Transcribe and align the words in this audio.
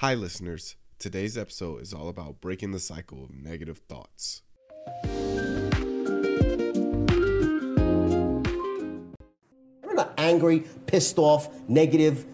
Hi, 0.00 0.12
listeners. 0.12 0.76
Today's 0.98 1.38
episode 1.38 1.80
is 1.80 1.94
all 1.94 2.10
about 2.10 2.42
breaking 2.42 2.72
the 2.72 2.78
cycle 2.78 3.24
of 3.24 3.30
negative 3.30 3.78
thoughts. 3.78 4.42
Remember, 9.80 10.12
angry, 10.18 10.64
pissed 10.84 11.16
off, 11.16 11.48
negative, 11.66 12.26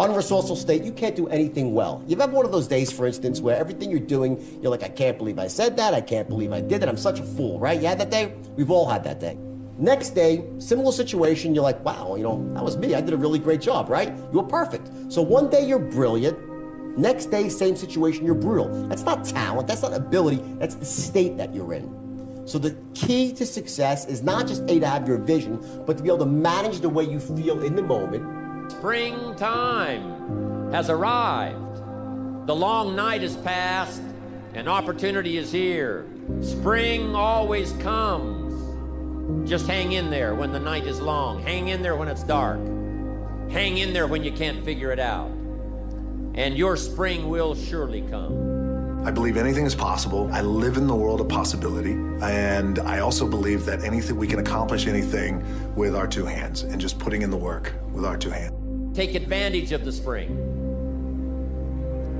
unresourceful 0.00 0.56
state, 0.56 0.82
you 0.82 0.90
can't 0.90 1.14
do 1.14 1.28
anything 1.28 1.72
well. 1.72 2.02
You've 2.08 2.18
had 2.18 2.32
one 2.32 2.44
of 2.44 2.50
those 2.50 2.66
days, 2.66 2.90
for 2.90 3.06
instance, 3.06 3.40
where 3.40 3.56
everything 3.56 3.88
you're 3.88 4.00
doing, 4.00 4.58
you're 4.60 4.72
like, 4.72 4.82
I 4.82 4.88
can't 4.88 5.18
believe 5.18 5.38
I 5.38 5.46
said 5.46 5.76
that, 5.76 5.94
I 5.94 6.00
can't 6.00 6.28
believe 6.28 6.50
I 6.50 6.62
did 6.62 6.82
that, 6.82 6.88
I'm 6.88 6.96
such 6.96 7.20
a 7.20 7.24
fool, 7.24 7.60
right? 7.60 7.80
You 7.80 7.86
had 7.86 8.00
that 8.00 8.10
day? 8.10 8.34
We've 8.56 8.72
all 8.72 8.88
had 8.88 9.04
that 9.04 9.20
day. 9.20 9.38
Next 9.80 10.10
day, 10.10 10.44
similar 10.58 10.92
situation, 10.92 11.54
you're 11.54 11.64
like, 11.64 11.82
wow, 11.82 12.14
you 12.14 12.22
know, 12.22 12.52
that 12.52 12.62
was 12.62 12.76
me. 12.76 12.94
I 12.94 13.00
did 13.00 13.14
a 13.14 13.16
really 13.16 13.38
great 13.38 13.62
job, 13.62 13.88
right? 13.88 14.14
You 14.30 14.40
were 14.40 14.42
perfect. 14.42 14.90
So 15.08 15.22
one 15.22 15.48
day 15.48 15.66
you're 15.66 15.78
brilliant. 15.78 16.38
Next 16.98 17.30
day, 17.30 17.48
same 17.48 17.76
situation, 17.76 18.26
you're 18.26 18.34
brutal. 18.34 18.68
That's 18.88 19.04
not 19.04 19.24
talent, 19.24 19.66
that's 19.66 19.80
not 19.80 19.94
ability, 19.94 20.42
that's 20.58 20.74
the 20.74 20.84
state 20.84 21.38
that 21.38 21.54
you're 21.54 21.72
in. 21.72 22.46
So 22.46 22.58
the 22.58 22.76
key 22.92 23.32
to 23.32 23.46
success 23.46 24.06
is 24.06 24.22
not 24.22 24.46
just 24.46 24.68
A, 24.68 24.80
to 24.80 24.86
have 24.86 25.08
your 25.08 25.16
vision, 25.16 25.58
but 25.86 25.96
to 25.96 26.02
be 26.02 26.10
able 26.10 26.18
to 26.18 26.26
manage 26.26 26.80
the 26.80 26.90
way 26.90 27.04
you 27.04 27.18
feel 27.18 27.62
in 27.62 27.74
the 27.74 27.82
moment. 27.82 28.72
Springtime 28.72 30.72
has 30.72 30.90
arrived. 30.90 32.46
The 32.46 32.54
long 32.54 32.94
night 32.94 33.22
is 33.22 33.34
past, 33.38 34.02
and 34.52 34.68
opportunity 34.68 35.38
is 35.38 35.50
here. 35.50 36.04
Spring 36.42 37.14
always 37.14 37.72
comes. 37.74 38.39
Just 39.50 39.66
hang 39.66 39.90
in 39.90 40.10
there 40.10 40.36
when 40.36 40.52
the 40.52 40.60
night 40.60 40.86
is 40.86 41.00
long. 41.00 41.42
Hang 41.42 41.66
in 41.66 41.82
there 41.82 41.96
when 41.96 42.06
it's 42.06 42.22
dark. 42.22 42.60
Hang 43.50 43.78
in 43.78 43.92
there 43.92 44.06
when 44.06 44.22
you 44.22 44.30
can't 44.30 44.64
figure 44.64 44.92
it 44.92 45.00
out. 45.00 45.28
And 46.36 46.56
your 46.56 46.76
spring 46.76 47.28
will 47.28 47.56
surely 47.56 48.02
come. 48.02 49.04
I 49.04 49.10
believe 49.10 49.36
anything 49.36 49.66
is 49.66 49.74
possible. 49.74 50.30
I 50.32 50.40
live 50.40 50.76
in 50.76 50.86
the 50.86 50.94
world 50.94 51.20
of 51.20 51.28
possibility. 51.28 51.94
And 52.22 52.78
I 52.78 53.00
also 53.00 53.26
believe 53.26 53.64
that 53.64 53.82
anything 53.82 54.16
we 54.16 54.28
can 54.28 54.38
accomplish 54.38 54.86
anything 54.86 55.42
with 55.74 55.96
our 55.96 56.06
two 56.06 56.26
hands 56.26 56.62
and 56.62 56.80
just 56.80 57.00
putting 57.00 57.22
in 57.22 57.30
the 57.30 57.36
work 57.36 57.72
with 57.90 58.04
our 58.04 58.16
two 58.16 58.30
hands. 58.30 58.96
Take 58.96 59.16
advantage 59.16 59.72
of 59.72 59.84
the 59.84 59.90
spring. 59.90 60.30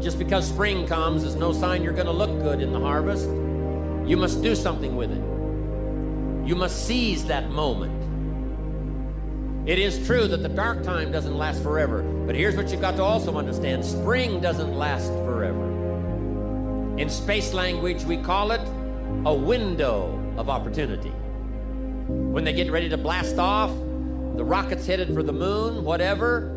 Just 0.03 0.19
because 0.19 0.49
spring 0.49 0.85
comes 0.85 1.23
is 1.23 1.37
no 1.37 1.53
sign 1.53 1.85
you're 1.85 1.93
going 1.93 2.07
to 2.07 2.13
look 2.13 2.43
good 2.43 2.61
in 2.61 2.73
the 2.73 2.81
harvest. 2.81 3.27
You 4.05 4.17
must 4.17 4.43
do 4.43 4.57
something 4.57 4.97
with 4.97 5.13
it. 5.13 5.40
You 6.45 6.57
must 6.57 6.87
seize 6.87 7.25
that 7.27 7.51
moment. 7.51 8.01
It 9.69 9.79
is 9.79 10.05
true 10.07 10.27
that 10.27 10.43
the 10.43 10.49
dark 10.49 10.83
time 10.83 11.13
doesn't 11.13 11.37
last 11.37 11.63
forever, 11.63 12.03
but 12.03 12.35
here's 12.35 12.57
what 12.57 12.71
you've 12.71 12.81
got 12.81 12.97
to 12.97 13.03
also 13.03 13.37
understand 13.37 13.85
spring 13.85 14.41
doesn't 14.41 14.75
last 14.75 15.09
forever. 15.09 15.67
In 16.97 17.11
space 17.11 17.53
language, 17.53 18.03
we 18.05 18.17
call 18.17 18.53
it 18.53 18.61
a 19.27 19.35
window 19.35 20.19
of 20.39 20.49
opportunity. 20.49 21.11
When 22.09 22.43
they 22.43 22.55
get 22.55 22.71
ready 22.73 22.89
to 22.89 22.97
blast 22.97 23.39
off, 23.39 23.71
the 23.71 24.45
rocket's 24.45 24.87
headed 24.87 25.13
for 25.13 25.23
the 25.23 25.33
moon, 25.33 25.85
whatever, 25.85 26.57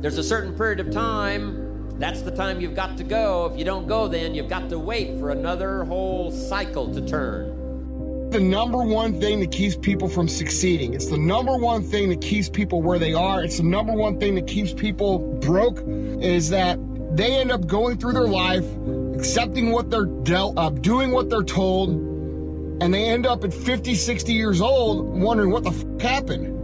there's 0.00 0.16
a 0.16 0.22
certain 0.22 0.54
period 0.56 0.78
of 0.78 0.92
time. 0.92 1.98
That's 1.98 2.22
the 2.22 2.30
time 2.30 2.60
you've 2.60 2.76
got 2.76 2.96
to 2.98 3.04
go. 3.04 3.46
If 3.46 3.58
you 3.58 3.64
don't 3.64 3.88
go, 3.88 4.06
then 4.06 4.32
you've 4.32 4.48
got 4.48 4.68
to 4.70 4.78
wait 4.78 5.18
for 5.18 5.30
another 5.30 5.82
whole 5.84 6.30
cycle 6.30 6.94
to 6.94 7.00
turn 7.04 7.57
the 8.30 8.40
number 8.40 8.78
one 8.78 9.20
thing 9.20 9.40
that 9.40 9.50
keeps 9.50 9.76
people 9.76 10.08
from 10.08 10.28
succeeding. 10.28 10.94
It's 10.94 11.06
the 11.06 11.18
number 11.18 11.56
one 11.56 11.82
thing 11.82 12.10
that 12.10 12.20
keeps 12.20 12.48
people 12.48 12.82
where 12.82 12.98
they 12.98 13.14
are. 13.14 13.42
It's 13.42 13.58
the 13.58 13.62
number 13.62 13.92
one 13.92 14.18
thing 14.18 14.34
that 14.34 14.46
keeps 14.46 14.72
people 14.72 15.18
broke 15.40 15.82
is 15.86 16.50
that 16.50 16.78
they 17.16 17.36
end 17.36 17.50
up 17.50 17.66
going 17.66 17.98
through 17.98 18.12
their 18.12 18.28
life, 18.28 18.66
accepting 19.14 19.72
what 19.72 19.90
they're 19.90 20.06
dealt, 20.06 20.58
uh, 20.58 20.70
doing 20.70 21.10
what 21.10 21.30
they're 21.30 21.42
told, 21.42 21.90
and 21.90 22.92
they 22.94 23.04
end 23.04 23.26
up 23.26 23.44
at 23.44 23.54
50, 23.54 23.94
60 23.94 24.32
years 24.32 24.60
old 24.60 25.06
wondering 25.20 25.50
what 25.50 25.64
the 25.64 25.98
happened. 26.00 26.54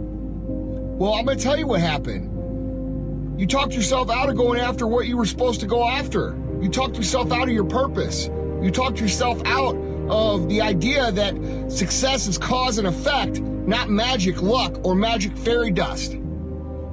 Well, 0.97 1.13
I'm 1.13 1.25
going 1.25 1.37
to 1.37 1.43
tell 1.43 1.57
you 1.57 1.67
what 1.67 1.81
happened. 1.81 3.39
You 3.39 3.47
talked 3.47 3.73
yourself 3.73 4.09
out 4.09 4.29
of 4.29 4.37
going 4.37 4.61
after 4.61 4.87
what 4.87 5.07
you 5.07 5.17
were 5.17 5.25
supposed 5.25 5.59
to 5.59 5.67
go 5.67 5.85
after. 5.85 6.37
You 6.61 6.69
talked 6.69 6.95
yourself 6.95 7.33
out 7.33 7.49
of 7.49 7.53
your 7.53 7.65
purpose. 7.65 8.27
You 8.61 8.71
talked 8.71 9.01
yourself 9.01 9.41
out 9.45 9.75
of 10.09 10.47
the 10.49 10.61
idea 10.61 11.11
that 11.11 11.35
success 11.71 12.27
is 12.27 12.37
cause 12.37 12.77
and 12.77 12.87
effect, 12.87 13.39
not 13.39 13.89
magic 13.89 14.41
luck 14.41 14.85
or 14.85 14.95
magic 14.95 15.35
fairy 15.37 15.71
dust. 15.71 16.17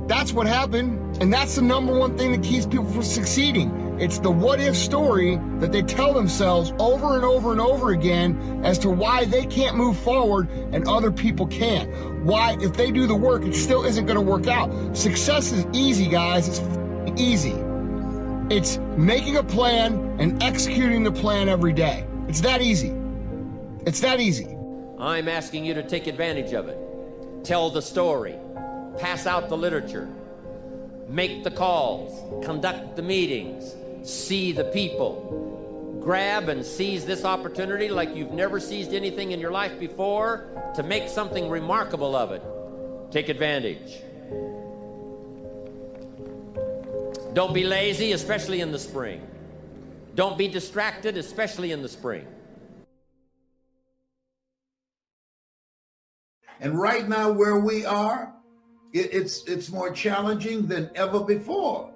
That's 0.06 0.32
what 0.32 0.46
happened, 0.46 1.22
and 1.22 1.32
that's 1.32 1.54
the 1.56 1.62
number 1.62 1.96
one 1.96 2.16
thing 2.18 2.32
that 2.32 2.42
keeps 2.42 2.66
people 2.66 2.84
from 2.86 3.02
succeeding. 3.02 3.82
It's 4.00 4.18
the 4.18 4.30
what 4.30 4.58
if 4.58 4.74
story 4.74 5.38
that 5.58 5.70
they 5.70 5.82
tell 5.82 6.12
themselves 6.12 6.72
over 6.78 7.14
and 7.14 7.24
over 7.24 7.52
and 7.52 7.60
over 7.60 7.90
again 7.90 8.62
as 8.64 8.78
to 8.80 8.90
why 8.90 9.26
they 9.26 9.46
can't 9.46 9.76
move 9.76 9.96
forward 9.98 10.50
and 10.72 10.88
other 10.88 11.12
people 11.12 11.46
can't. 11.46 11.88
Why, 12.24 12.56
if 12.60 12.72
they 12.72 12.90
do 12.90 13.06
the 13.06 13.14
work, 13.14 13.44
it 13.44 13.54
still 13.54 13.84
isn't 13.84 14.06
going 14.06 14.16
to 14.16 14.22
work 14.22 14.48
out. 14.48 14.96
Success 14.96 15.52
is 15.52 15.66
easy, 15.72 16.08
guys. 16.08 16.48
It's 16.48 17.20
easy. 17.20 17.54
It's 18.50 18.78
making 18.96 19.36
a 19.36 19.42
plan 19.44 20.16
and 20.18 20.42
executing 20.42 21.04
the 21.04 21.12
plan 21.12 21.48
every 21.48 21.72
day. 21.72 22.04
It's 22.28 22.40
that 22.40 22.60
easy. 22.60 22.92
It's 23.84 24.00
that 24.00 24.20
easy. 24.20 24.56
I'm 24.98 25.28
asking 25.28 25.64
you 25.64 25.74
to 25.74 25.82
take 25.82 26.06
advantage 26.06 26.52
of 26.52 26.68
it. 26.68 26.78
Tell 27.42 27.68
the 27.68 27.82
story. 27.82 28.36
Pass 28.98 29.26
out 29.26 29.48
the 29.48 29.56
literature. 29.56 30.08
Make 31.08 31.42
the 31.42 31.50
calls. 31.50 32.44
Conduct 32.44 32.94
the 32.94 33.02
meetings. 33.02 33.74
See 34.08 34.52
the 34.52 34.64
people. 34.64 35.98
Grab 36.00 36.48
and 36.48 36.64
seize 36.64 37.04
this 37.04 37.24
opportunity 37.24 37.88
like 37.88 38.14
you've 38.14 38.30
never 38.30 38.60
seized 38.60 38.92
anything 38.92 39.32
in 39.32 39.40
your 39.40 39.50
life 39.50 39.76
before 39.80 40.46
to 40.76 40.84
make 40.84 41.08
something 41.08 41.48
remarkable 41.48 42.14
of 42.14 42.30
it. 42.30 42.42
Take 43.10 43.28
advantage. 43.28 44.00
Don't 47.34 47.52
be 47.52 47.64
lazy, 47.64 48.12
especially 48.12 48.60
in 48.60 48.70
the 48.70 48.78
spring. 48.78 49.26
Don't 50.14 50.38
be 50.38 50.46
distracted, 50.46 51.16
especially 51.16 51.72
in 51.72 51.82
the 51.82 51.88
spring. 51.88 52.26
And 56.62 56.78
right 56.78 57.08
now, 57.08 57.28
where 57.28 57.58
we 57.58 57.84
are, 57.84 58.32
it, 58.92 59.12
it's 59.12 59.44
it's 59.48 59.68
more 59.70 59.90
challenging 59.90 60.68
than 60.68 60.90
ever 60.94 61.18
before. 61.18 61.90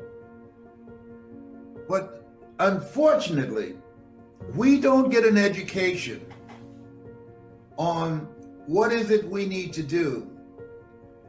But 1.88 2.26
unfortunately, 2.58 3.76
we 4.56 4.80
don't 4.80 5.08
get 5.08 5.24
an 5.24 5.38
education 5.38 6.26
on 7.76 8.26
what 8.66 8.92
is 8.92 9.12
it 9.12 9.30
we 9.30 9.46
need 9.46 9.72
to 9.74 9.84
do 9.84 10.28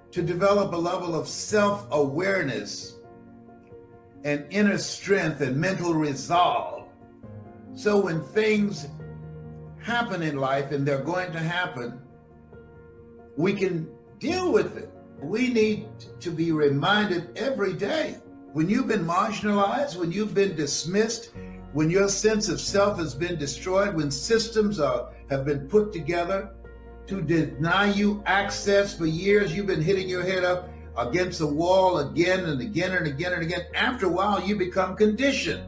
to 0.09 0.23
develop 0.23 0.73
a 0.73 0.77
level 0.77 1.13
of 1.13 1.27
self-awareness 1.27 2.95
and 4.23 4.47
inner 4.49 4.79
strength 4.79 5.41
and 5.41 5.55
mental 5.55 5.93
resolve. 5.93 6.87
So 7.75 7.99
when 7.99 8.23
things 8.23 8.87
happen 9.79 10.23
in 10.23 10.37
life 10.37 10.71
and 10.71 10.87
they're 10.87 11.03
going 11.03 11.31
to 11.33 11.39
happen, 11.39 12.01
we 13.37 13.53
can 13.53 13.87
deal 14.19 14.51
with 14.51 14.75
it. 14.77 14.89
We 15.21 15.49
need 15.49 15.87
to 16.19 16.31
be 16.31 16.51
reminded 16.51 17.37
every 17.37 17.73
day 17.73 18.17
when 18.53 18.67
you've 18.67 18.87
been 18.87 19.05
marginalized, 19.05 19.95
when 19.95 20.11
you've 20.11 20.33
been 20.33 20.55
dismissed, 20.55 21.31
when 21.73 21.89
your 21.89 22.09
sense 22.09 22.49
of 22.49 22.59
self 22.59 22.97
has 22.97 23.13
been 23.13 23.37
destroyed, 23.37 23.95
when 23.95 24.09
systems 24.09 24.79
are, 24.79 25.13
have 25.29 25.45
been 25.45 25.67
put 25.67 25.93
together 25.93 26.51
to 27.05 27.21
deny 27.21 27.91
you 27.91 28.23
access 28.25 28.97
for 28.97 29.05
years, 29.05 29.55
you've 29.55 29.67
been 29.67 29.81
hitting 29.81 30.09
your 30.09 30.23
head 30.23 30.43
up 30.43 30.69
against 30.97 31.39
the 31.39 31.47
wall 31.47 31.99
again 31.99 32.45
and 32.45 32.59
again 32.59 32.93
and 32.93 33.05
again 33.05 33.33
and 33.33 33.43
again. 33.43 33.61
After 33.75 34.07
a 34.07 34.09
while, 34.09 34.41
you 34.41 34.55
become 34.55 34.95
conditioned 34.95 35.63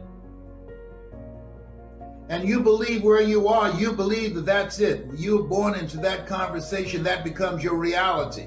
and 2.30 2.48
you 2.48 2.60
believe 2.60 3.02
where 3.02 3.20
you 3.20 3.48
are, 3.48 3.72
you 3.72 3.92
believe 3.92 4.36
that 4.36 4.46
that's 4.46 4.78
it. 4.78 5.04
You 5.16 5.38
were 5.38 5.48
born 5.48 5.74
into 5.74 5.96
that 5.96 6.28
conversation, 6.28 7.02
that 7.02 7.24
becomes 7.24 7.64
your 7.64 7.74
reality. 7.74 8.46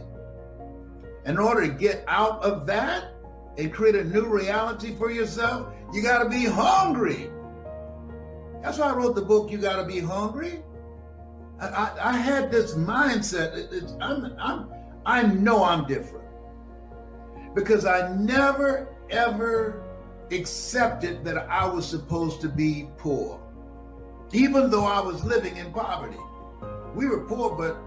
In 1.26 1.38
order 1.38 1.68
to 1.68 1.74
get 1.74 2.06
out 2.08 2.42
of 2.42 2.66
that 2.68 3.14
and 3.58 3.74
create 3.74 3.96
a 3.96 4.06
new 4.06 4.26
reality 4.26 4.96
for 4.96 5.12
yourself, 5.12 5.68
you 5.94 6.02
got 6.02 6.24
to 6.24 6.30
be 6.30 6.46
hungry. 6.46 7.30
That's 8.62 8.78
why 8.78 8.88
I 8.88 8.96
wrote 8.96 9.16
the 9.16 9.22
book, 9.22 9.52
You 9.52 9.58
Got 9.58 9.76
to 9.76 9.86
Be 9.86 10.00
Hungry. 10.00 10.64
I, 11.60 11.68
I, 11.68 12.10
I 12.12 12.12
had 12.14 12.50
this 12.50 12.76
mindset. 12.76 13.74
It, 13.74 13.84
I'm, 14.00 14.34
I'm, 14.40 14.70
I 15.06 15.24
know 15.24 15.62
I'm 15.66 15.86
different 15.88 16.26
because 17.54 17.86
I 17.86 18.16
never, 18.16 18.96
ever 19.10 19.84
accepted 20.32 21.26
that 21.26 21.36
I 21.50 21.68
was 21.68 21.86
supposed 21.86 22.40
to 22.42 22.48
be 22.48 22.88
poor 22.98 23.43
even 24.34 24.72
though 24.72 24.86
I 24.86 25.00
was 25.00 25.24
living 25.24 25.58
in 25.58 25.72
poverty. 25.72 26.18
We 26.96 27.08
were 27.08 27.22
poor, 27.22 27.56
but 27.56 27.78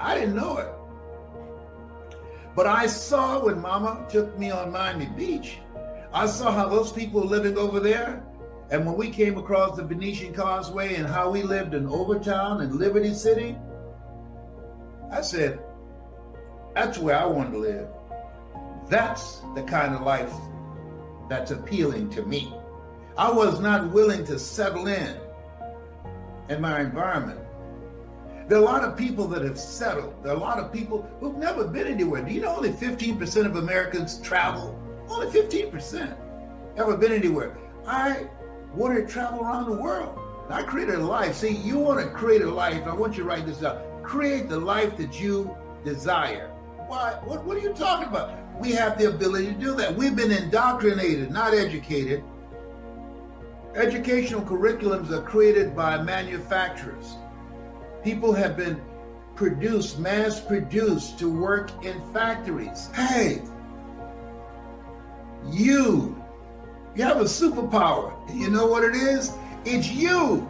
I 0.00 0.14
didn't 0.14 0.34
know 0.34 0.56
it. 0.56 0.68
But 2.56 2.66
I 2.66 2.86
saw 2.86 3.44
when 3.44 3.60
Mama 3.60 4.06
took 4.10 4.38
me 4.38 4.50
on 4.50 4.72
Miami 4.72 5.06
Beach, 5.06 5.58
I 6.12 6.26
saw 6.26 6.52
how 6.52 6.68
those 6.68 6.92
people 6.92 7.22
living 7.22 7.56
over 7.56 7.80
there. 7.80 8.24
And 8.70 8.86
when 8.86 8.96
we 8.96 9.10
came 9.10 9.36
across 9.36 9.76
the 9.76 9.84
Venetian 9.84 10.32
Causeway 10.32 10.94
and 10.94 11.06
how 11.06 11.30
we 11.30 11.42
lived 11.42 11.74
in 11.74 11.86
Overtown 11.86 12.62
and 12.62 12.74
Liberty 12.76 13.12
City, 13.12 13.56
I 15.10 15.20
said, 15.20 15.62
that's 16.74 16.96
where 16.96 17.18
I 17.18 17.26
want 17.26 17.52
to 17.52 17.58
live. 17.58 17.88
That's 18.88 19.40
the 19.54 19.62
kind 19.62 19.94
of 19.94 20.02
life 20.02 20.32
that's 21.28 21.50
appealing 21.50 22.08
to 22.10 22.22
me. 22.22 22.54
I 23.18 23.30
was 23.30 23.60
not 23.60 23.90
willing 23.90 24.24
to 24.26 24.38
settle 24.38 24.86
in 24.86 25.21
in 26.52 26.60
my 26.60 26.80
environment. 26.80 27.40
There 28.48 28.58
are 28.58 28.62
a 28.62 28.64
lot 28.64 28.84
of 28.84 28.96
people 28.96 29.26
that 29.28 29.42
have 29.42 29.58
settled. 29.58 30.14
There 30.22 30.32
are 30.32 30.36
a 30.36 30.40
lot 30.40 30.58
of 30.58 30.72
people 30.72 31.08
who've 31.20 31.36
never 31.36 31.66
been 31.66 31.86
anywhere. 31.86 32.22
Do 32.22 32.32
you 32.32 32.40
know 32.40 32.56
only 32.56 32.70
15% 32.70 33.46
of 33.46 33.56
Americans 33.56 34.20
travel? 34.20 34.78
Only 35.08 35.26
15% 35.28 36.16
ever 36.76 36.96
been 36.96 37.12
anywhere. 37.12 37.56
I 37.86 38.26
want 38.74 38.96
to 38.96 39.10
travel 39.10 39.40
around 39.40 39.66
the 39.66 39.76
world. 39.76 40.18
I 40.50 40.62
created 40.62 40.96
a 40.96 41.04
life. 41.04 41.36
See, 41.36 41.54
you 41.56 41.78
want 41.78 42.00
to 42.00 42.10
create 42.10 42.42
a 42.42 42.50
life. 42.50 42.86
I 42.86 42.94
want 42.94 43.16
you 43.16 43.22
to 43.22 43.28
write 43.28 43.46
this 43.46 43.58
down. 43.58 43.80
Create 44.02 44.48
the 44.48 44.58
life 44.58 44.96
that 44.98 45.18
you 45.20 45.56
desire. 45.84 46.48
Why? 46.88 47.18
What, 47.24 47.44
what 47.44 47.56
are 47.56 47.60
you 47.60 47.72
talking 47.72 48.08
about? 48.08 48.34
We 48.60 48.72
have 48.72 48.98
the 48.98 49.08
ability 49.08 49.46
to 49.46 49.52
do 49.52 49.74
that. 49.76 49.94
We've 49.94 50.14
been 50.14 50.30
indoctrinated, 50.30 51.30
not 51.30 51.54
educated. 51.54 52.22
Educational 53.74 54.42
curriculums 54.42 55.10
are 55.10 55.22
created 55.22 55.74
by 55.74 56.02
manufacturers. 56.02 57.16
People 58.04 58.34
have 58.34 58.54
been 58.54 58.78
produced, 59.34 59.98
mass 59.98 60.40
produced 60.40 61.18
to 61.18 61.30
work 61.30 61.70
in 61.82 61.98
factories. 62.12 62.90
Hey, 62.94 63.40
you, 65.50 66.22
you 66.94 67.02
have 67.02 67.16
a 67.16 67.24
superpower. 67.24 68.12
You 68.34 68.50
know 68.50 68.66
what 68.66 68.84
it 68.84 68.94
is? 68.94 69.32
It's 69.64 69.90
you. 69.90 70.46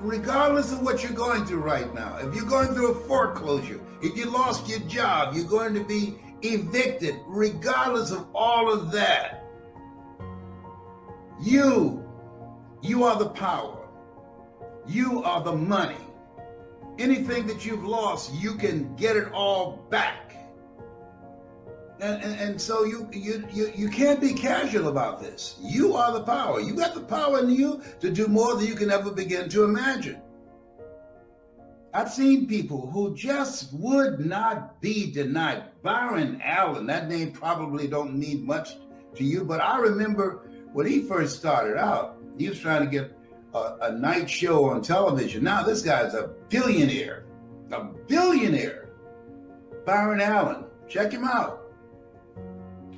Regardless 0.00 0.72
of 0.72 0.82
what 0.82 1.02
you're 1.02 1.12
going 1.12 1.46
through 1.46 1.60
right 1.60 1.92
now, 1.94 2.18
if 2.18 2.34
you're 2.34 2.44
going 2.44 2.74
through 2.74 2.92
a 2.92 2.94
foreclosure, 3.06 3.80
if 4.02 4.14
you 4.14 4.26
lost 4.26 4.68
your 4.68 4.80
job, 4.80 5.34
you're 5.34 5.44
going 5.44 5.72
to 5.72 5.84
be 5.84 6.18
evicted, 6.42 7.16
regardless 7.26 8.10
of 8.10 8.26
all 8.34 8.70
of 8.70 8.92
that. 8.92 9.39
You, 11.42 12.04
you 12.82 13.04
are 13.04 13.18
the 13.18 13.30
power. 13.30 13.88
You 14.86 15.22
are 15.22 15.42
the 15.42 15.54
money. 15.54 15.96
Anything 16.98 17.46
that 17.46 17.64
you've 17.64 17.84
lost, 17.84 18.34
you 18.34 18.54
can 18.54 18.94
get 18.96 19.16
it 19.16 19.32
all 19.32 19.86
back. 19.90 20.36
And, 22.00 22.22
and, 22.22 22.40
and, 22.40 22.60
so 22.60 22.84
you, 22.84 23.08
you 23.12 23.46
you 23.52 23.70
you 23.76 23.88
can't 23.90 24.22
be 24.22 24.32
casual 24.32 24.88
about 24.88 25.20
this. 25.20 25.58
You 25.60 25.94
are 25.96 26.12
the 26.12 26.22
power. 26.22 26.58
You 26.58 26.74
got 26.74 26.94
the 26.94 27.02
power 27.02 27.40
in 27.40 27.50
you 27.50 27.82
to 28.00 28.10
do 28.10 28.26
more 28.26 28.56
than 28.56 28.66
you 28.66 28.74
can 28.74 28.90
ever 28.90 29.10
begin 29.10 29.50
to 29.50 29.64
imagine. 29.64 30.20
I've 31.92 32.10
seen 32.10 32.46
people 32.46 32.90
who 32.90 33.14
just 33.14 33.74
would 33.74 34.20
not 34.20 34.80
be 34.80 35.10
denied. 35.12 35.64
Byron 35.82 36.40
Allen, 36.42 36.86
that 36.86 37.08
name 37.08 37.32
probably 37.32 37.86
don't 37.86 38.16
mean 38.16 38.46
much 38.46 38.76
to 39.16 39.24
you, 39.24 39.44
but 39.44 39.60
I 39.60 39.78
remember 39.78 40.49
when 40.72 40.86
he 40.86 41.02
first 41.02 41.38
started 41.38 41.76
out, 41.76 42.16
he 42.38 42.48
was 42.48 42.58
trying 42.58 42.84
to 42.84 42.90
get 42.90 43.16
a, 43.54 43.76
a 43.82 43.92
night 43.92 44.28
show 44.30 44.64
on 44.66 44.82
television. 44.82 45.44
Now 45.44 45.62
this 45.62 45.82
guy's 45.82 46.14
a 46.14 46.30
billionaire, 46.48 47.24
a 47.72 47.84
billionaire. 47.84 48.88
Byron 49.84 50.20
Allen, 50.20 50.64
check 50.88 51.12
him 51.12 51.24
out. 51.24 51.72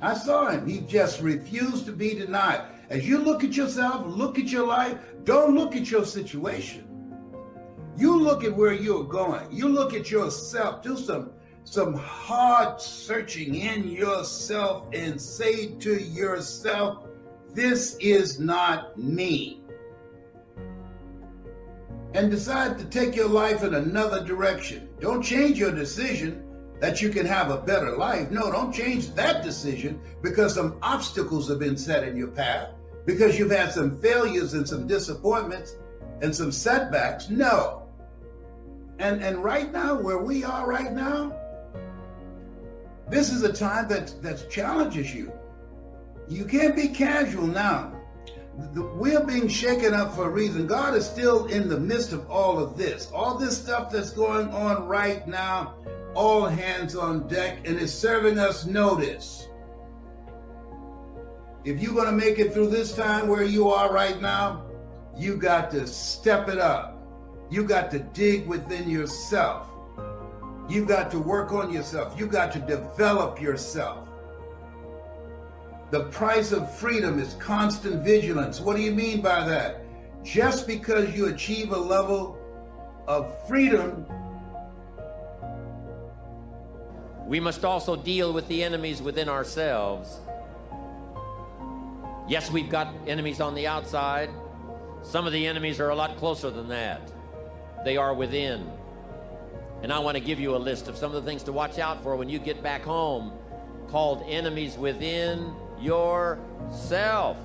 I 0.01 0.13
saw 0.13 0.49
him. 0.49 0.67
He 0.67 0.81
just 0.81 1.21
refused 1.21 1.85
to 1.85 1.93
be 1.93 2.13
denied. 2.13 2.65
As 2.89 3.07
you 3.07 3.17
look 3.17 3.43
at 3.43 3.55
yourself, 3.55 4.05
look 4.05 4.37
at 4.37 4.45
your 4.45 4.67
life, 4.67 4.97
don't 5.23 5.55
look 5.55 5.75
at 5.75 5.89
your 5.89 6.05
situation. 6.05 6.87
You 7.97 8.19
look 8.19 8.43
at 8.43 8.55
where 8.55 8.73
you're 8.73 9.05
going. 9.05 9.47
You 9.51 9.69
look 9.69 9.93
at 9.93 10.11
yourself. 10.11 10.81
Do 10.81 10.97
some 10.97 11.31
some 11.65 11.93
hard 11.93 12.81
searching 12.81 13.55
in 13.55 13.87
yourself 13.87 14.87
and 14.91 15.19
say 15.19 15.67
to 15.75 16.03
yourself, 16.03 17.05
this 17.53 17.95
is 17.99 18.39
not 18.39 18.97
me 18.97 19.61
and 22.13 22.29
decide 22.29 22.77
to 22.77 22.85
take 22.85 23.15
your 23.15 23.27
life 23.27 23.63
in 23.63 23.73
another 23.75 24.23
direction. 24.23 24.89
Don't 24.99 25.21
change 25.21 25.57
your 25.57 25.71
decision 25.71 26.43
that 26.79 27.01
you 27.01 27.09
can 27.09 27.25
have 27.25 27.49
a 27.49 27.57
better 27.57 27.95
life. 27.97 28.29
No, 28.29 28.51
don't 28.51 28.73
change 28.73 29.13
that 29.15 29.43
decision 29.43 29.99
because 30.21 30.53
some 30.53 30.77
obstacles 30.81 31.47
have 31.49 31.59
been 31.59 31.77
set 31.77 32.07
in 32.07 32.15
your 32.15 32.27
path, 32.27 32.69
because 33.05 33.39
you've 33.39 33.51
had 33.51 33.71
some 33.71 33.99
failures 33.99 34.53
and 34.53 34.67
some 34.67 34.85
disappointments 34.85 35.75
and 36.21 36.35
some 36.35 36.51
setbacks. 36.51 37.29
No. 37.29 37.87
And 38.99 39.23
and 39.23 39.43
right 39.43 39.71
now, 39.71 39.95
where 39.95 40.19
we 40.19 40.43
are 40.43 40.67
right 40.67 40.93
now, 40.93 41.35
this 43.09 43.31
is 43.31 43.43
a 43.43 43.51
time 43.51 43.87
that 43.87 44.21
that 44.21 44.49
challenges 44.49 45.13
you. 45.13 45.31
You 46.27 46.45
can't 46.45 46.75
be 46.75 46.87
casual 46.87 47.47
now 47.47 47.93
we're 48.55 49.23
being 49.23 49.47
shaken 49.47 49.93
up 49.93 50.15
for 50.15 50.27
a 50.27 50.29
reason. 50.29 50.67
God 50.67 50.95
is 50.95 51.05
still 51.05 51.47
in 51.47 51.67
the 51.67 51.79
midst 51.79 52.13
of 52.13 52.29
all 52.29 52.59
of 52.59 52.77
this. 52.77 53.09
All 53.11 53.37
this 53.37 53.57
stuff 53.57 53.91
that's 53.91 54.11
going 54.11 54.49
on 54.49 54.87
right 54.87 55.27
now, 55.27 55.75
all 56.13 56.45
hands 56.45 56.95
on 56.95 57.27
deck, 57.27 57.67
and 57.67 57.79
is 57.79 57.93
serving 57.93 58.37
us 58.37 58.65
notice. 58.65 59.47
If 61.65 61.81
you're 61.81 61.93
going 61.93 62.07
to 62.07 62.11
make 62.11 62.39
it 62.39 62.53
through 62.53 62.69
this 62.69 62.93
time 62.93 63.27
where 63.27 63.43
you 63.43 63.69
are 63.69 63.91
right 63.91 64.21
now, 64.21 64.65
you 65.17 65.37
got 65.37 65.71
to 65.71 65.87
step 65.87 66.49
it 66.49 66.59
up. 66.59 66.99
You 67.49 67.63
got 67.63 67.89
to 67.91 67.99
dig 67.99 68.47
within 68.47 68.89
yourself. 68.89 69.69
You 70.69 70.85
got 70.85 71.09
to 71.11 71.19
work 71.19 71.51
on 71.53 71.71
yourself. 71.71 72.19
You 72.19 72.27
got 72.27 72.51
to 72.53 72.59
develop 72.59 73.41
yourself. 73.41 74.07
The 75.93 76.05
price 76.05 76.51
of 76.51 76.75
freedom 76.75 77.19
is 77.19 77.35
constant 77.35 78.03
vigilance. 78.03 78.59
What 78.59 78.75
do 78.75 78.81
you 78.81 78.91
mean 78.91 79.21
by 79.21 79.47
that? 79.47 79.81
Just 80.23 80.65
because 80.65 81.15
you 81.15 81.27
achieve 81.27 81.71
a 81.71 81.77
level 81.77 82.35
of 83.07 83.47
freedom, 83.47 84.03
we 87.27 87.39
must 87.39 87.63
also 87.63 87.95
deal 87.95 88.33
with 88.33 88.47
the 88.47 88.63
enemies 88.63 89.03
within 89.03 89.29
ourselves. 89.29 90.19
Yes, 92.27 92.49
we've 92.49 92.71
got 92.71 92.91
enemies 93.05 93.39
on 93.39 93.53
the 93.53 93.67
outside. 93.67 94.31
Some 95.03 95.27
of 95.27 95.31
the 95.31 95.45
enemies 95.45 95.79
are 95.79 95.89
a 95.89 95.95
lot 95.95 96.17
closer 96.17 96.49
than 96.49 96.69
that. 96.69 97.13
They 97.85 97.97
are 97.97 98.15
within. 98.15 98.67
And 99.83 99.93
I 99.93 99.99
want 99.99 100.17
to 100.17 100.23
give 100.23 100.39
you 100.39 100.55
a 100.55 100.57
list 100.57 100.87
of 100.87 100.97
some 100.97 101.13
of 101.13 101.23
the 101.23 101.29
things 101.29 101.43
to 101.43 101.51
watch 101.51 101.77
out 101.77 102.01
for 102.01 102.15
when 102.15 102.29
you 102.29 102.39
get 102.39 102.63
back 102.63 102.81
home 102.81 103.31
called 103.89 104.23
enemies 104.27 104.75
within 104.75 105.53
yourself. 105.83 107.37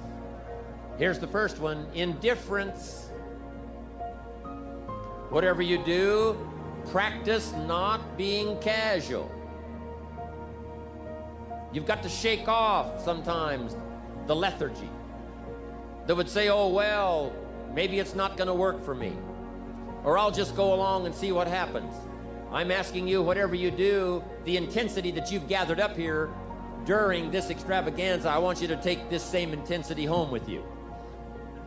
Here's 0.98 1.18
the 1.18 1.26
first 1.26 1.58
one 1.58 1.86
indifference. 1.94 3.10
Whatever 5.30 5.62
you 5.62 5.84
do, 5.84 6.38
practice 6.90 7.52
not 7.66 8.16
being 8.16 8.58
casual. 8.60 9.30
You've 11.72 11.86
got 11.86 12.02
to 12.02 12.08
shake 12.08 12.48
off 12.48 13.04
sometimes 13.04 13.76
the 14.26 14.34
lethargy 14.34 14.88
that 16.06 16.16
would 16.16 16.28
say, 16.28 16.48
oh, 16.48 16.68
well, 16.68 17.32
maybe 17.74 17.98
it's 17.98 18.14
not 18.14 18.36
going 18.36 18.48
to 18.48 18.54
work 18.54 18.82
for 18.82 18.94
me. 18.94 19.12
Or 20.04 20.16
I'll 20.16 20.30
just 20.30 20.56
go 20.56 20.72
along 20.72 21.04
and 21.04 21.14
see 21.14 21.32
what 21.32 21.46
happens. 21.46 21.92
I'm 22.50 22.70
asking 22.70 23.06
you, 23.06 23.22
whatever 23.22 23.54
you 23.54 23.70
do, 23.70 24.24
the 24.46 24.56
intensity 24.56 25.10
that 25.10 25.30
you've 25.30 25.48
gathered 25.48 25.80
up 25.80 25.94
here 25.94 26.30
during 26.84 27.30
this 27.30 27.50
extravaganza, 27.50 28.28
I 28.28 28.38
want 28.38 28.60
you 28.60 28.68
to 28.68 28.76
take 28.76 29.10
this 29.10 29.22
same 29.22 29.52
intensity 29.52 30.04
home 30.04 30.30
with 30.30 30.48
you. 30.48 30.64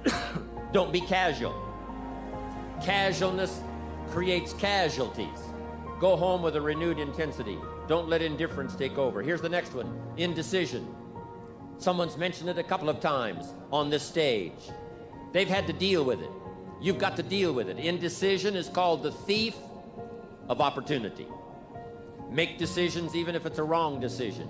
Don't 0.72 0.91
be 0.91 1.01
casual. 1.01 1.56
Casualness 2.82 3.62
creates 4.10 4.53
casualties. 4.53 5.39
Go 6.00 6.15
home 6.15 6.41
with 6.41 6.56
a 6.56 6.62
renewed 6.62 7.00
intensity. 7.00 7.58
Don't 7.88 8.10
let 8.10 8.22
indifference 8.22 8.75
take 8.75 8.98
over. 8.98 9.22
Here's 9.22 9.41
the 9.41 9.50
next 9.50 9.74
one 9.74 10.00
indecision. 10.18 10.88
Someone's 11.77 12.18
mentioned 12.18 12.50
it 12.50 12.58
a 12.58 12.63
couple 12.63 12.89
of 12.89 13.00
times 13.00 13.53
on 13.72 13.89
this 13.89 14.03
stage. 14.03 14.72
They've 15.32 15.48
had 15.48 15.68
to 15.68 15.74
deal 15.74 16.03
with 16.03 16.22
it. 16.22 16.30
You've 16.82 16.98
got 16.98 17.15
to 17.18 17.24
deal 17.24 17.53
with 17.53 17.70
it. 17.70 17.77
Indecision 17.77 18.56
is 18.56 18.68
called 18.68 19.03
the 19.03 19.12
thief 19.12 19.56
of 20.50 20.62
opportunity. 20.62 21.27
Make 22.30 22.58
decisions 22.58 23.15
even 23.15 23.36
if 23.36 23.46
it's 23.46 23.60
a 23.60 23.63
wrong 23.63 24.00
decision 24.00 24.50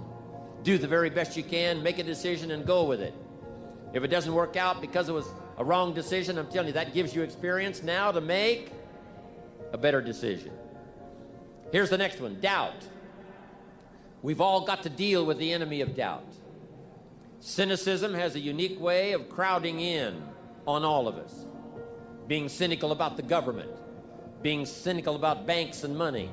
do 0.63 0.77
the 0.77 0.87
very 0.87 1.09
best 1.09 1.35
you 1.35 1.43
can, 1.43 1.81
make 1.81 1.99
a 1.99 2.03
decision, 2.03 2.51
and 2.51 2.65
go 2.65 2.83
with 2.83 3.01
it. 3.01 3.13
If 3.93 4.03
it 4.03 4.07
doesn't 4.07 4.33
work 4.33 4.55
out 4.55 4.79
because 4.79 5.09
it 5.09 5.13
was 5.13 5.27
a 5.57 5.65
wrong 5.65 5.93
decision, 5.93 6.37
I'm 6.37 6.47
telling 6.47 6.67
you, 6.67 6.73
that 6.73 6.93
gives 6.93 7.15
you 7.15 7.23
experience 7.23 7.83
now 7.83 8.11
to 8.11 8.21
make 8.21 8.71
a 9.73 9.77
better 9.77 10.01
decision. 10.01 10.51
Here's 11.71 11.89
the 11.89 11.97
next 11.97 12.19
one 12.19 12.39
doubt. 12.39 12.87
We've 14.21 14.41
all 14.41 14.65
got 14.65 14.83
to 14.83 14.89
deal 14.89 15.25
with 15.25 15.39
the 15.39 15.51
enemy 15.51 15.81
of 15.81 15.95
doubt. 15.95 16.25
Cynicism 17.39 18.13
has 18.13 18.35
a 18.35 18.39
unique 18.39 18.79
way 18.79 19.13
of 19.13 19.29
crowding 19.29 19.79
in 19.79 20.21
on 20.67 20.83
all 20.83 21.07
of 21.07 21.15
us. 21.15 21.45
Being 22.27 22.49
cynical 22.49 22.91
about 22.91 23.17
the 23.17 23.23
government, 23.23 23.71
being 24.43 24.65
cynical 24.65 25.15
about 25.15 25.47
banks 25.47 25.83
and 25.83 25.97
money, 25.97 26.29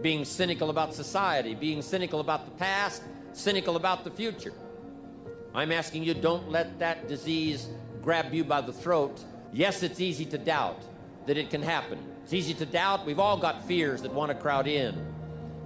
being 0.00 0.24
cynical 0.24 0.70
about 0.70 0.94
society, 0.94 1.54
being 1.54 1.82
cynical 1.82 2.20
about 2.20 2.46
the 2.46 2.50
past, 2.52 3.02
cynical 3.32 3.76
about 3.76 4.04
the 4.04 4.10
future. 4.10 4.52
I'm 5.54 5.70
asking 5.70 6.04
you, 6.04 6.14
don't 6.14 6.50
let 6.50 6.78
that 6.78 7.08
disease 7.08 7.68
grab 8.00 8.32
you 8.32 8.44
by 8.44 8.62
the 8.62 8.72
throat. 8.72 9.22
Yes, 9.52 9.82
it's 9.82 10.00
easy 10.00 10.24
to 10.26 10.38
doubt 10.38 10.80
that 11.26 11.36
it 11.36 11.50
can 11.50 11.62
happen. 11.62 11.98
It's 12.24 12.32
easy 12.32 12.54
to 12.54 12.66
doubt. 12.66 13.04
We've 13.04 13.18
all 13.18 13.36
got 13.36 13.66
fears 13.66 14.02
that 14.02 14.12
want 14.12 14.30
to 14.30 14.34
crowd 14.34 14.66
in. 14.66 14.94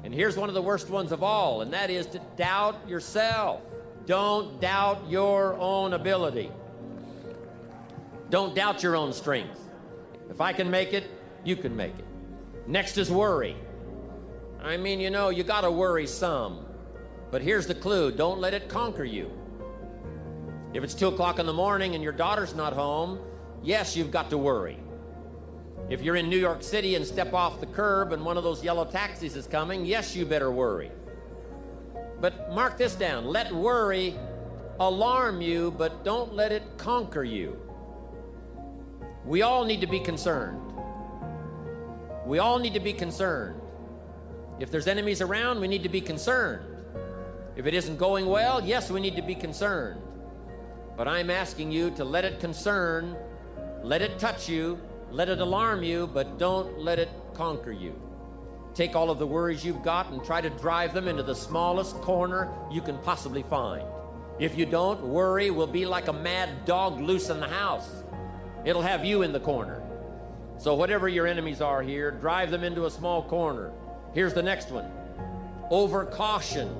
And 0.02 0.12
here's 0.12 0.36
one 0.36 0.48
of 0.48 0.54
the 0.54 0.62
worst 0.62 0.90
ones 0.90 1.12
of 1.12 1.22
all, 1.22 1.62
and 1.62 1.72
that 1.72 1.90
is 1.90 2.06
to 2.08 2.20
doubt 2.36 2.88
yourself. 2.88 3.60
Don't 4.06 4.60
doubt 4.60 5.08
your 5.08 5.54
own 5.58 5.92
ability. 5.92 6.50
Don't 8.30 8.54
doubt 8.54 8.82
your 8.82 8.96
own 8.96 9.12
strength. 9.12 9.60
If 10.30 10.40
I 10.40 10.52
can 10.52 10.70
make 10.70 10.92
it, 10.92 11.10
you 11.44 11.56
can 11.56 11.76
make 11.76 11.96
it. 11.98 12.04
Next 12.66 12.98
is 12.98 13.10
worry. 13.10 13.56
I 14.66 14.76
mean, 14.76 14.98
you 14.98 15.10
know, 15.10 15.28
you 15.28 15.44
got 15.44 15.60
to 15.60 15.70
worry 15.70 16.08
some. 16.08 16.66
But 17.30 17.40
here's 17.40 17.68
the 17.68 17.74
clue 17.74 18.10
don't 18.10 18.40
let 18.40 18.52
it 18.52 18.68
conquer 18.68 19.04
you. 19.04 19.30
If 20.74 20.82
it's 20.82 20.94
2 20.94 21.08
o'clock 21.08 21.38
in 21.38 21.46
the 21.46 21.52
morning 21.52 21.94
and 21.94 22.02
your 22.02 22.12
daughter's 22.12 22.54
not 22.54 22.72
home, 22.72 23.20
yes, 23.62 23.96
you've 23.96 24.10
got 24.10 24.28
to 24.30 24.38
worry. 24.38 24.78
If 25.88 26.02
you're 26.02 26.16
in 26.16 26.28
New 26.28 26.38
York 26.38 26.64
City 26.64 26.96
and 26.96 27.06
step 27.06 27.32
off 27.32 27.60
the 27.60 27.66
curb 27.66 28.12
and 28.12 28.24
one 28.24 28.36
of 28.36 28.42
those 28.42 28.64
yellow 28.64 28.84
taxis 28.84 29.36
is 29.36 29.46
coming, 29.46 29.86
yes, 29.86 30.16
you 30.16 30.26
better 30.26 30.50
worry. 30.50 30.90
But 32.20 32.52
mark 32.52 32.76
this 32.76 32.96
down 32.96 33.26
let 33.26 33.52
worry 33.54 34.16
alarm 34.80 35.40
you, 35.40 35.70
but 35.78 36.04
don't 36.04 36.34
let 36.34 36.50
it 36.50 36.64
conquer 36.76 37.22
you. 37.22 37.56
We 39.24 39.42
all 39.42 39.64
need 39.64 39.80
to 39.80 39.86
be 39.86 40.00
concerned. 40.00 40.60
We 42.26 42.40
all 42.40 42.58
need 42.58 42.74
to 42.74 42.80
be 42.80 42.92
concerned. 42.92 43.60
If 44.58 44.70
there's 44.70 44.86
enemies 44.86 45.20
around, 45.20 45.60
we 45.60 45.68
need 45.68 45.82
to 45.82 45.88
be 45.88 46.00
concerned. 46.00 46.64
If 47.56 47.66
it 47.66 47.74
isn't 47.74 47.96
going 47.98 48.26
well, 48.26 48.64
yes, 48.64 48.90
we 48.90 49.00
need 49.00 49.16
to 49.16 49.22
be 49.22 49.34
concerned. 49.34 50.00
But 50.96 51.08
I'm 51.08 51.30
asking 51.30 51.72
you 51.72 51.90
to 51.92 52.04
let 52.04 52.24
it 52.24 52.40
concern, 52.40 53.16
let 53.82 54.00
it 54.00 54.18
touch 54.18 54.48
you, 54.48 54.80
let 55.10 55.28
it 55.28 55.40
alarm 55.40 55.82
you, 55.82 56.06
but 56.06 56.38
don't 56.38 56.78
let 56.78 56.98
it 56.98 57.10
conquer 57.34 57.72
you. 57.72 58.00
Take 58.74 58.96
all 58.96 59.10
of 59.10 59.18
the 59.18 59.26
worries 59.26 59.64
you've 59.64 59.82
got 59.82 60.10
and 60.10 60.24
try 60.24 60.40
to 60.40 60.50
drive 60.50 60.94
them 60.94 61.06
into 61.08 61.22
the 61.22 61.34
smallest 61.34 61.96
corner 61.96 62.50
you 62.70 62.80
can 62.80 62.98
possibly 62.98 63.42
find. 63.42 63.86
If 64.38 64.56
you 64.56 64.66
don't, 64.66 65.02
worry 65.02 65.50
will 65.50 65.66
be 65.66 65.86
like 65.86 66.08
a 66.08 66.12
mad 66.12 66.64
dog 66.66 67.00
loose 67.00 67.30
in 67.30 67.40
the 67.40 67.48
house. 67.48 67.88
It'll 68.64 68.82
have 68.82 69.04
you 69.04 69.22
in 69.22 69.32
the 69.32 69.40
corner. 69.40 69.82
So, 70.58 70.74
whatever 70.74 71.08
your 71.08 71.26
enemies 71.26 71.60
are 71.60 71.82
here, 71.82 72.10
drive 72.10 72.50
them 72.50 72.64
into 72.64 72.86
a 72.86 72.90
small 72.90 73.22
corner. 73.22 73.72
Here's 74.16 74.32
the 74.32 74.42
next 74.42 74.70
one 74.70 74.90
over 75.70 76.06
caution. 76.06 76.74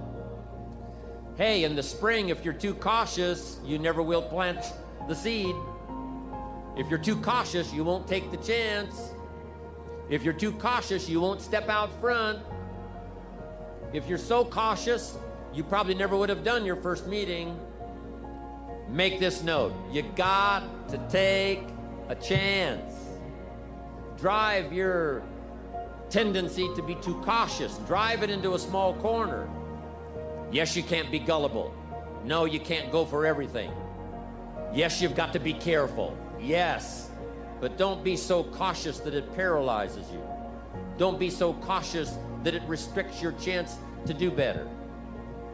Hey, 1.36 1.64
in 1.64 1.76
the 1.76 1.82
spring, 1.82 2.30
if 2.30 2.42
you're 2.42 2.54
too 2.54 2.72
cautious, 2.72 3.58
you 3.62 3.78
never 3.78 4.00
will 4.00 4.22
plant 4.22 4.72
the 5.06 5.14
seed. 5.14 5.54
If 6.78 6.88
you're 6.88 6.98
too 6.98 7.16
cautious, 7.16 7.74
you 7.74 7.84
won't 7.84 8.08
take 8.08 8.30
the 8.30 8.38
chance. 8.38 9.10
If 10.08 10.22
you're 10.22 10.32
too 10.32 10.52
cautious, 10.52 11.10
you 11.10 11.20
won't 11.20 11.42
step 11.42 11.68
out 11.68 12.00
front. 12.00 12.38
If 13.92 14.08
you're 14.08 14.16
so 14.16 14.42
cautious, 14.42 15.18
you 15.52 15.62
probably 15.62 15.94
never 15.94 16.16
would 16.16 16.30
have 16.30 16.42
done 16.42 16.64
your 16.64 16.76
first 16.76 17.06
meeting. 17.06 17.60
Make 18.88 19.20
this 19.20 19.42
note 19.42 19.74
you 19.92 20.04
got 20.16 20.88
to 20.88 20.98
take 21.10 21.64
a 22.08 22.14
chance. 22.14 22.94
Drive 24.16 24.72
your 24.72 25.22
tendency 26.10 26.68
to 26.74 26.82
be 26.82 26.94
too 26.96 27.14
cautious, 27.24 27.78
drive 27.86 28.22
it 28.22 28.30
into 28.30 28.54
a 28.54 28.58
small 28.58 28.94
corner. 28.94 29.48
Yes, 30.50 30.76
you 30.76 30.82
can't 30.82 31.10
be 31.10 31.18
gullible. 31.18 31.74
No, 32.24 32.44
you 32.44 32.60
can't 32.60 32.90
go 32.92 33.04
for 33.04 33.26
everything. 33.26 33.70
Yes, 34.72 35.00
you've 35.00 35.16
got 35.16 35.32
to 35.32 35.38
be 35.38 35.52
careful. 35.52 36.16
Yes. 36.40 37.10
But 37.60 37.78
don't 37.78 38.04
be 38.04 38.16
so 38.16 38.44
cautious 38.44 38.98
that 39.00 39.14
it 39.14 39.34
paralyzes 39.34 40.10
you. 40.10 40.22
Don't 40.98 41.18
be 41.18 41.30
so 41.30 41.54
cautious 41.54 42.16
that 42.42 42.54
it 42.54 42.62
restricts 42.66 43.22
your 43.22 43.32
chance 43.32 43.76
to 44.06 44.14
do 44.14 44.30
better. 44.30 44.68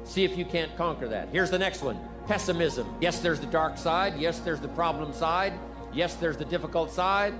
See 0.05 0.25
if 0.25 0.37
you 0.37 0.45
can't 0.45 0.77
conquer 0.77 1.09
that. 1.09 1.29
Here's 1.31 1.51
the 1.51 1.59
next 1.59 1.83
one 1.83 1.99
pessimism. 2.27 2.87
Yes, 3.01 3.19
there's 3.21 3.41
the 3.41 3.47
dark 3.47 3.77
side. 3.77 4.19
Yes, 4.19 4.39
there's 4.41 4.61
the 4.61 4.69
problem 4.69 5.13
side. 5.13 5.53
Yes, 5.93 6.15
there's 6.15 6.37
the 6.37 6.45
difficult 6.45 6.91
side. 6.91 7.35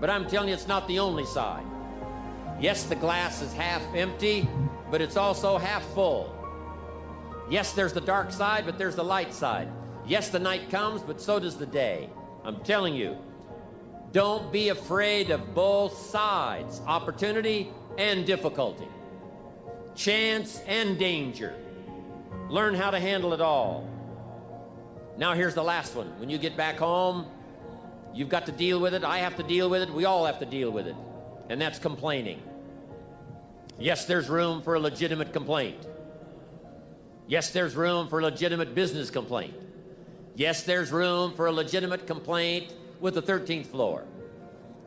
But 0.00 0.10
I'm 0.10 0.26
telling 0.26 0.48
you, 0.48 0.54
it's 0.54 0.68
not 0.68 0.86
the 0.88 0.98
only 0.98 1.24
side. 1.24 1.64
Yes, 2.60 2.84
the 2.84 2.94
glass 2.94 3.42
is 3.42 3.52
half 3.52 3.82
empty, 3.94 4.48
but 4.90 5.00
it's 5.00 5.16
also 5.16 5.58
half 5.58 5.84
full. 5.92 6.34
Yes, 7.50 7.72
there's 7.72 7.92
the 7.92 8.00
dark 8.00 8.32
side, 8.32 8.64
but 8.64 8.78
there's 8.78 8.96
the 8.96 9.04
light 9.04 9.34
side. 9.34 9.68
Yes, 10.06 10.28
the 10.28 10.38
night 10.38 10.70
comes, 10.70 11.02
but 11.02 11.20
so 11.20 11.38
does 11.38 11.56
the 11.56 11.66
day. 11.66 12.08
I'm 12.44 12.60
telling 12.60 12.94
you, 12.94 13.18
don't 14.12 14.52
be 14.52 14.68
afraid 14.68 15.30
of 15.30 15.54
both 15.54 15.98
sides 15.98 16.80
opportunity 16.86 17.72
and 17.98 18.24
difficulty, 18.24 18.88
chance 19.94 20.60
and 20.66 20.98
danger. 20.98 21.54
Learn 22.48 22.74
how 22.74 22.90
to 22.90 23.00
handle 23.00 23.32
it 23.32 23.40
all. 23.40 23.88
Now, 25.16 25.34
here's 25.34 25.54
the 25.54 25.64
last 25.64 25.94
one. 25.94 26.08
When 26.20 26.28
you 26.28 26.38
get 26.38 26.56
back 26.56 26.76
home, 26.76 27.26
you've 28.12 28.28
got 28.28 28.46
to 28.46 28.52
deal 28.52 28.80
with 28.80 28.94
it. 28.94 29.04
I 29.04 29.18
have 29.18 29.36
to 29.36 29.42
deal 29.42 29.70
with 29.70 29.82
it. 29.82 29.90
We 29.90 30.04
all 30.04 30.26
have 30.26 30.38
to 30.40 30.46
deal 30.46 30.70
with 30.70 30.86
it. 30.86 30.96
And 31.48 31.60
that's 31.60 31.78
complaining. 31.78 32.42
Yes, 33.78 34.04
there's 34.06 34.28
room 34.28 34.62
for 34.62 34.74
a 34.74 34.80
legitimate 34.80 35.32
complaint. 35.32 35.86
Yes, 37.26 37.50
there's 37.50 37.74
room 37.74 38.08
for 38.08 38.20
a 38.20 38.22
legitimate 38.22 38.74
business 38.74 39.10
complaint. 39.10 39.54
Yes, 40.36 40.62
there's 40.62 40.92
room 40.92 41.32
for 41.34 41.46
a 41.46 41.52
legitimate 41.52 42.06
complaint 42.06 42.74
with 43.00 43.14
the 43.14 43.22
13th 43.22 43.66
floor. 43.66 44.04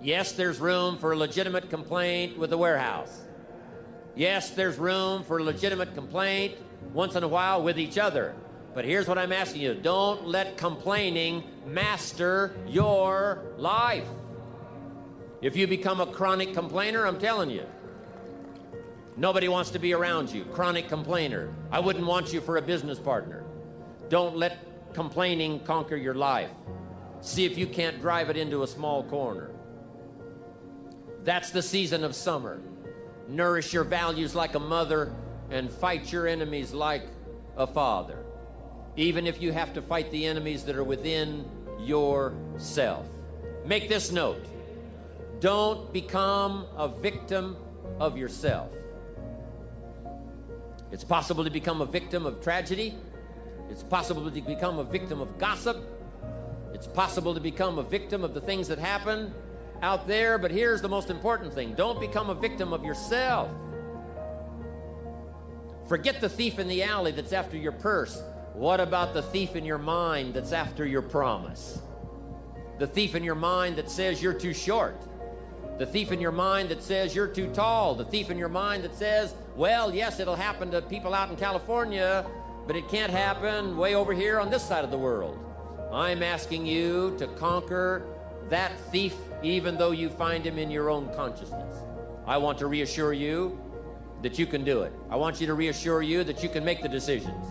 Yes, 0.01 0.33
there's 0.33 0.59
room 0.59 0.97
for 0.97 1.13
a 1.13 1.15
legitimate 1.15 1.69
complaint 1.69 2.37
with 2.37 2.51
the 2.51 2.57
warehouse. 2.57 3.21
Yes, 4.15 4.51
there's 4.51 4.77
room 4.77 5.23
for 5.23 5.39
a 5.39 5.43
legitimate 5.43 5.93
complaint 5.95 6.55
once 6.93 7.15
in 7.15 7.23
a 7.23 7.27
while 7.27 7.63
with 7.63 7.79
each 7.79 7.97
other. 7.97 8.35
But 8.73 8.85
here's 8.85 9.07
what 9.07 9.17
I'm 9.17 9.31
asking 9.31 9.61
you 9.61 9.73
don't 9.73 10.27
let 10.27 10.57
complaining 10.57 11.43
master 11.65 12.55
your 12.67 13.43
life. 13.57 14.07
If 15.41 15.55
you 15.55 15.67
become 15.67 16.01
a 16.01 16.07
chronic 16.07 16.53
complainer, 16.53 17.05
I'm 17.05 17.19
telling 17.19 17.51
you, 17.51 17.65
nobody 19.15 19.47
wants 19.47 19.69
to 19.71 19.79
be 19.79 19.93
around 19.93 20.31
you. 20.31 20.45
Chronic 20.45 20.89
complainer. 20.89 21.53
I 21.71 21.79
wouldn't 21.79 22.05
want 22.05 22.33
you 22.33 22.41
for 22.41 22.57
a 22.57 22.61
business 22.61 22.97
partner. 22.97 23.43
Don't 24.09 24.35
let 24.35 24.93
complaining 24.93 25.59
conquer 25.59 25.95
your 25.95 26.15
life. 26.15 26.49
See 27.21 27.45
if 27.45 27.57
you 27.57 27.67
can't 27.67 28.01
drive 28.01 28.31
it 28.31 28.37
into 28.37 28.63
a 28.63 28.67
small 28.67 29.03
corner. 29.03 29.51
That's 31.23 31.51
the 31.51 31.61
season 31.61 32.03
of 32.03 32.15
summer. 32.15 32.59
Nourish 33.27 33.73
your 33.73 33.83
values 33.83 34.33
like 34.33 34.55
a 34.55 34.59
mother 34.59 35.13
and 35.51 35.69
fight 35.69 36.11
your 36.11 36.25
enemies 36.25 36.73
like 36.73 37.03
a 37.57 37.67
father. 37.67 38.23
Even 38.95 39.27
if 39.27 39.39
you 39.39 39.51
have 39.51 39.73
to 39.75 39.83
fight 39.83 40.09
the 40.09 40.25
enemies 40.25 40.63
that 40.63 40.75
are 40.75 40.83
within 40.83 41.45
yourself. 41.79 43.05
Make 43.65 43.87
this 43.87 44.11
note 44.11 44.43
don't 45.39 45.91
become 45.93 46.65
a 46.75 46.87
victim 46.87 47.57
of 47.99 48.17
yourself. 48.17 48.71
It's 50.91 51.03
possible 51.03 51.43
to 51.43 51.49
become 51.49 51.81
a 51.81 51.85
victim 51.85 52.25
of 52.25 52.41
tragedy. 52.41 52.95
It's 53.69 53.83
possible 53.83 54.29
to 54.29 54.41
become 54.41 54.79
a 54.79 54.83
victim 54.83 55.21
of 55.21 55.37
gossip. 55.37 55.77
It's 56.73 56.87
possible 56.87 57.33
to 57.33 57.39
become 57.39 57.77
a 57.77 57.83
victim 57.83 58.23
of 58.23 58.33
the 58.33 58.41
things 58.41 58.67
that 58.69 58.79
happen 58.79 59.33
out 59.81 60.07
there. 60.07 60.37
But 60.37 60.51
here's 60.51 60.81
the 60.81 60.89
most 60.89 61.09
important 61.09 61.53
thing 61.53 61.73
don't 61.73 61.99
become 61.99 62.29
a 62.29 62.35
victim 62.35 62.73
of 62.73 62.83
yourself. 62.83 63.51
Forget 65.87 66.19
the 66.19 66.29
thief 66.29 66.59
in 66.59 66.67
the 66.67 66.83
alley 66.83 67.11
that's 67.11 67.33
after 67.33 67.57
your 67.57 67.71
purse. 67.71 68.21
What 68.53 68.79
about 68.79 69.13
the 69.13 69.21
thief 69.21 69.55
in 69.55 69.65
your 69.65 69.77
mind 69.77 70.33
that's 70.33 70.51
after 70.51 70.85
your 70.85 71.01
promise? 71.01 71.79
The 72.79 72.87
thief 72.87 73.15
in 73.15 73.23
your 73.23 73.35
mind 73.35 73.77
that 73.77 73.89
says 73.89 74.21
you're 74.21 74.33
too 74.33 74.53
short. 74.53 74.95
The 75.77 75.85
thief 75.85 76.11
in 76.11 76.19
your 76.19 76.31
mind 76.31 76.69
that 76.69 76.81
says 76.81 77.15
you're 77.15 77.27
too 77.27 77.51
tall. 77.53 77.93
The 77.93 78.05
thief 78.05 78.31
in 78.31 78.37
your 78.37 78.49
mind 78.49 78.83
that 78.83 78.95
says, 78.95 79.35
well, 79.55 79.93
yes, 79.93 80.19
it'll 80.19 80.35
happen 80.35 80.71
to 80.71 80.81
people 80.81 81.13
out 81.13 81.29
in 81.29 81.35
California, 81.35 82.25
but 82.65 82.75
it 82.75 82.89
can't 82.89 83.11
happen 83.11 83.77
way 83.77 83.93
over 83.93 84.13
here 84.13 84.39
on 84.39 84.49
this 84.49 84.63
side 84.63 84.83
of 84.83 84.91
the 84.91 84.97
world. 84.97 85.37
I'm 85.91 86.23
asking 86.23 86.65
you 86.65 87.15
to 87.19 87.27
conquer 87.27 88.03
that 88.49 88.77
thief 88.91 89.15
even 89.43 89.77
though 89.77 89.91
you 89.91 90.09
find 90.09 90.45
him 90.45 90.57
in 90.57 90.71
your 90.71 90.89
own 90.89 91.13
consciousness. 91.15 91.77
I 92.25 92.37
want 92.37 92.57
to 92.59 92.67
reassure 92.67 93.13
you 93.13 93.59
that 94.23 94.39
you 94.39 94.47
can 94.47 94.63
do 94.63 94.81
it. 94.81 94.91
I 95.09 95.15
want 95.15 95.39
you 95.39 95.47
to 95.47 95.53
reassure 95.53 96.01
you 96.01 96.23
that 96.23 96.41
you 96.41 96.49
can 96.49 96.65
make 96.65 96.81
the 96.81 96.89
decisions. 96.89 97.45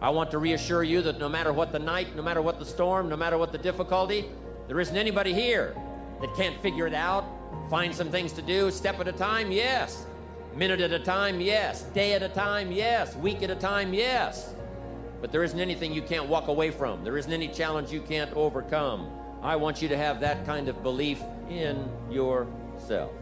I 0.00 0.10
want 0.10 0.30
to 0.30 0.38
reassure 0.38 0.84
you 0.84 1.02
that 1.02 1.18
no 1.18 1.28
matter 1.28 1.52
what 1.52 1.72
the 1.72 1.78
night, 1.78 2.14
no 2.14 2.22
matter 2.22 2.42
what 2.42 2.58
the 2.58 2.64
storm, 2.64 3.08
no 3.08 3.16
matter 3.16 3.38
what 3.38 3.50
the 3.50 3.58
difficulty, 3.58 4.26
there 4.68 4.78
isn't 4.78 4.96
anybody 4.96 5.32
here 5.32 5.74
that 6.20 6.34
can't 6.36 6.60
figure 6.62 6.86
it 6.86 6.94
out, 6.94 7.24
find 7.68 7.94
some 7.94 8.10
things 8.10 8.32
to 8.32 8.42
do, 8.42 8.70
step 8.70 9.00
at 9.00 9.08
a 9.08 9.12
time, 9.12 9.50
yes. 9.50 10.06
Minute 10.54 10.80
at 10.80 10.92
a 10.92 10.98
time, 10.98 11.40
yes. 11.40 11.82
Day 11.82 12.14
at 12.14 12.22
a 12.22 12.28
time, 12.28 12.72
yes. 12.72 13.14
Week 13.16 13.42
at 13.42 13.50
a 13.50 13.54
time, 13.54 13.92
yes. 13.92 14.54
But 15.20 15.32
there 15.32 15.42
isn't 15.42 15.58
anything 15.58 15.92
you 15.92 16.02
can't 16.02 16.28
walk 16.28 16.48
away 16.48 16.70
from. 16.70 17.04
There 17.04 17.18
isn't 17.18 17.32
any 17.32 17.48
challenge 17.48 17.90
you 17.90 18.00
can't 18.00 18.32
overcome. 18.34 19.10
I 19.42 19.56
want 19.56 19.82
you 19.82 19.88
to 19.88 19.96
have 19.96 20.20
that 20.20 20.46
kind 20.46 20.68
of 20.68 20.82
belief 20.82 21.22
in 21.50 21.88
yourself. 22.10 23.12